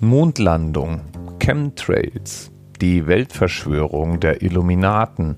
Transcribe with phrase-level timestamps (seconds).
[0.00, 1.00] Mondlandung,
[1.38, 2.50] Chemtrails,
[2.82, 5.36] die Weltverschwörung der Illuminaten.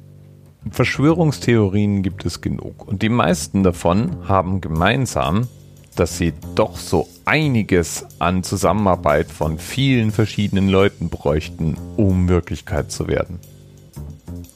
[0.73, 5.47] Verschwörungstheorien gibt es genug und die meisten davon haben gemeinsam,
[5.95, 13.07] dass sie doch so einiges an Zusammenarbeit von vielen verschiedenen Leuten bräuchten, um Wirklichkeit zu
[13.07, 13.39] werden.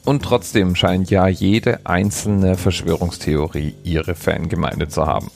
[0.03, 5.31] Und trotzdem scheint ja jede einzelne Verschwörungstheorie ihre Fangemeinde zu haben.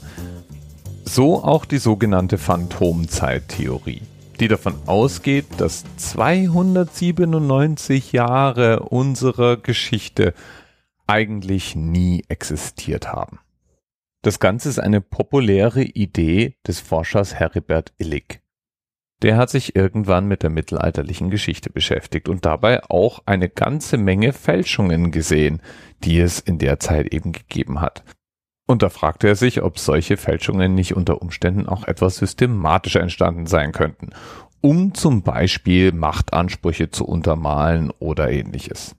[1.05, 4.01] So auch die sogenannte Phantomzeittheorie
[4.39, 10.35] die davon ausgeht, dass 297 Jahre unserer Geschichte
[11.07, 13.39] eigentlich nie existiert haben.
[14.21, 18.41] Das Ganze ist eine populäre Idee des Forschers Heribert Illig.
[19.21, 24.31] Der hat sich irgendwann mit der mittelalterlichen Geschichte beschäftigt und dabei auch eine ganze Menge
[24.31, 25.61] Fälschungen gesehen,
[26.03, 28.03] die es in der Zeit eben gegeben hat.
[28.67, 33.47] Und da fragte er sich, ob solche Fälschungen nicht unter Umständen auch etwas systematischer entstanden
[33.47, 34.09] sein könnten,
[34.61, 38.95] um zum Beispiel Machtansprüche zu untermalen oder ähnliches.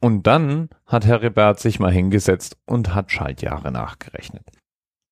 [0.00, 4.44] Und dann hat Heribert sich mal hingesetzt und hat Schaltjahre nachgerechnet.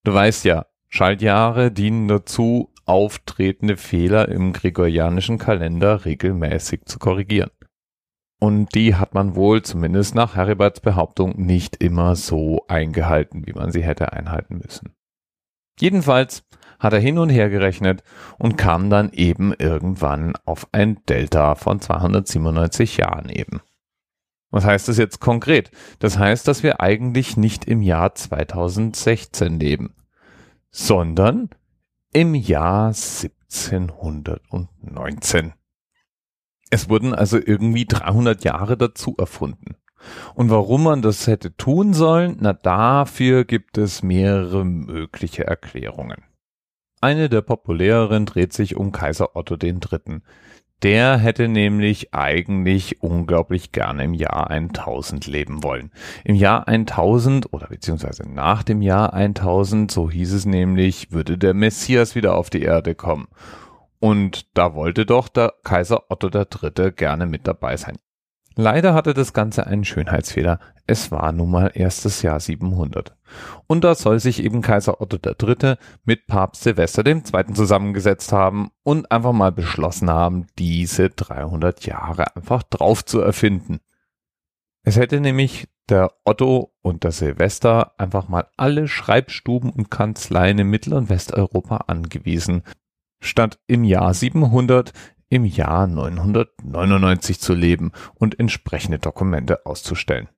[0.04, 7.50] Du weißt ja, Schaltjahre dienen dazu, auftretende Fehler im gregorianischen Kalender regelmäßig zu korrigieren.
[8.40, 13.72] Und die hat man wohl zumindest nach Heriberts Behauptung nicht immer so eingehalten, wie man
[13.72, 14.94] sie hätte einhalten müssen.
[15.80, 16.44] Jedenfalls
[16.78, 18.02] hat er hin und her gerechnet
[18.38, 23.60] und kam dann eben irgendwann auf ein Delta von 297 Jahren eben.
[24.50, 25.70] Was heißt das jetzt konkret?
[25.98, 29.96] Das heißt, dass wir eigentlich nicht im Jahr 2016 leben,
[30.70, 31.50] sondern
[32.12, 35.54] im Jahr 1719.
[36.70, 39.76] Es wurden also irgendwie 300 Jahre dazu erfunden.
[40.34, 46.22] Und warum man das hätte tun sollen, na dafür gibt es mehrere mögliche Erklärungen.
[47.00, 50.20] Eine der populäreren dreht sich um Kaiser Otto III.
[50.82, 55.90] Der hätte nämlich eigentlich unglaublich gerne im Jahr 1000 leben wollen.
[56.24, 61.54] Im Jahr 1000 oder beziehungsweise nach dem Jahr 1000, so hieß es nämlich, würde der
[61.54, 63.28] Messias wieder auf die Erde kommen.
[64.04, 66.92] Und da wollte doch der Kaiser Otto III.
[66.92, 67.96] gerne mit dabei sein.
[68.54, 70.60] Leider hatte das Ganze einen Schönheitsfehler.
[70.86, 73.16] Es war nun mal erstes Jahr 700.
[73.66, 75.76] Und da soll sich eben Kaiser Otto III.
[76.04, 77.22] mit Papst Silvester II.
[77.54, 83.80] zusammengesetzt haben und einfach mal beschlossen haben, diese 300 Jahre einfach drauf zu erfinden.
[84.82, 90.68] Es hätte nämlich der Otto und der Silvester einfach mal alle Schreibstuben und Kanzleien in
[90.68, 92.64] Mittel- und Westeuropa angewiesen,
[93.24, 94.92] statt im Jahr 700
[95.28, 100.28] im Jahr 999 zu leben und entsprechende Dokumente auszustellen.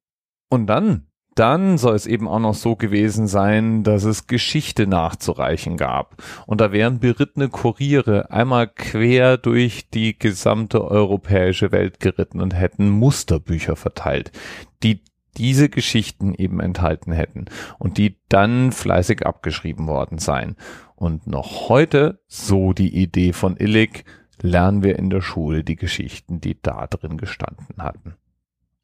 [0.49, 5.77] Und dann, dann soll es eben auch noch so gewesen sein, dass es Geschichte nachzureichen
[5.77, 6.23] gab.
[6.47, 12.89] Und da wären berittene Kuriere einmal quer durch die gesamte europäische Welt geritten und hätten
[12.89, 14.33] Musterbücher verteilt,
[14.83, 15.03] die
[15.37, 17.47] diese Geschichten eben enthalten hätten
[17.79, 20.57] und die dann fleißig abgeschrieben worden seien.
[20.95, 24.05] Und noch heute, so die Idee von Illig,
[24.41, 28.15] lernen wir in der Schule die Geschichten, die da drin gestanden hatten.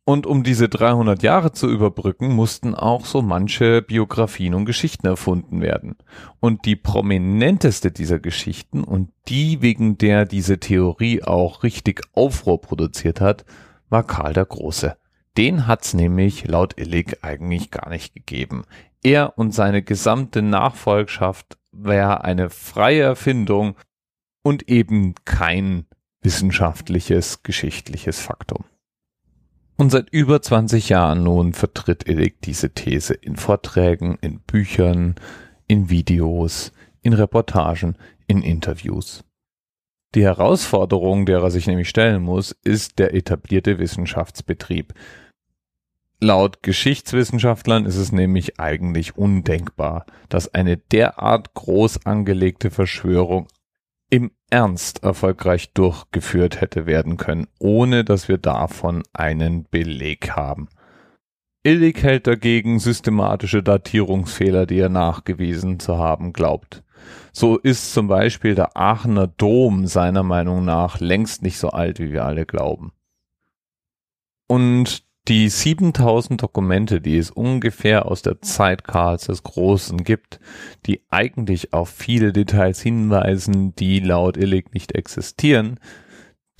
[0.04, 5.60] Und um diese 300 Jahre zu überbrücken, mussten auch so manche Biografien und Geschichten erfunden
[5.60, 5.94] werden.
[6.40, 13.20] Und die prominenteste dieser Geschichten und die, wegen der diese Theorie auch richtig Aufruhr produziert
[13.20, 13.44] hat,
[13.90, 14.96] war Karl der Große.
[15.36, 18.64] Den hat's nämlich laut Illig eigentlich gar nicht gegeben.
[19.02, 23.76] Er und seine gesamte Nachfolgschaft wäre eine freie Erfindung
[24.42, 25.86] und eben kein
[26.20, 28.64] wissenschaftliches, geschichtliches Faktum.
[29.76, 35.16] Und seit über 20 Jahren nun vertritt Illig diese These in Vorträgen, in Büchern,
[35.66, 39.24] in Videos, in Reportagen, in Interviews.
[40.14, 44.94] Die Herausforderung, der er sich nämlich stellen muss, ist der etablierte Wissenschaftsbetrieb,
[46.22, 53.48] Laut Geschichtswissenschaftlern ist es nämlich eigentlich undenkbar, dass eine derart groß angelegte Verschwörung
[54.08, 60.68] im Ernst erfolgreich durchgeführt hätte werden können, ohne dass wir davon einen Beleg haben.
[61.64, 66.84] Illig hält dagegen systematische Datierungsfehler, die er nachgewiesen zu haben glaubt.
[67.32, 72.12] So ist zum Beispiel der Aachener Dom seiner Meinung nach längst nicht so alt, wie
[72.12, 72.92] wir alle glauben.
[74.46, 80.40] Und die 7000 Dokumente, die es ungefähr aus der Zeit Karls des Großen gibt,
[80.84, 85.78] die eigentlich auf viele Details hinweisen, die laut Illig nicht existieren,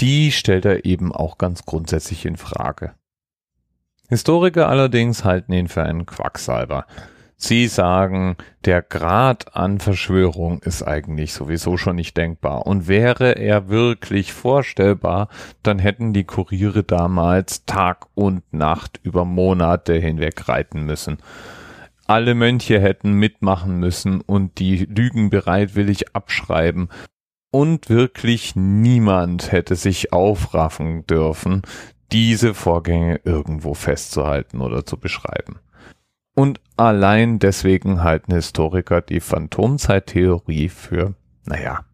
[0.01, 2.95] die stellt er eben auch ganz grundsätzlich in Frage.
[4.09, 6.87] Historiker allerdings halten ihn für einen Quacksalber.
[7.45, 8.37] Sie sagen,
[8.67, 12.69] der Grad an Verschwörung ist eigentlich sowieso schon nicht denkbar.
[12.69, 15.29] Und wäre er wirklich vorstellbar,
[15.65, 21.19] dann hätten die Kuriere damals Tag und Nacht über Monate hinweg reiten müssen.
[22.07, 26.91] Alle Mönche hätten mitmachen müssen und die Lügen bereitwillig abschreiben.
[27.51, 31.63] Und wirklich niemand hätte sich aufraffen dürfen,
[32.13, 35.59] diese Vorgänge irgendwo festzuhalten oder zu beschreiben.
[36.35, 41.15] Und allein deswegen halten Historiker die Phantomzeittheorie für,
[41.45, 41.85] naja,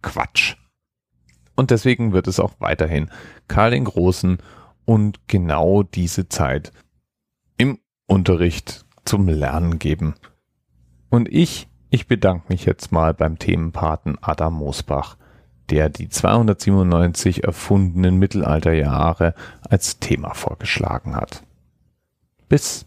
[0.00, 0.56] Quatsch.
[1.54, 3.10] Und deswegen wird es auch weiterhin
[3.48, 4.38] Karl den Großen
[4.84, 6.72] und genau diese Zeit
[7.58, 10.14] im Unterricht zum Lernen geben.
[11.10, 15.18] Und ich, ich bedanke mich jetzt mal beim Themenpaten Adam Mosbach,
[15.68, 19.34] der die 297 erfundenen Mittelalterjahre
[19.68, 21.42] als Thema vorgeschlagen hat.
[22.48, 22.86] Bis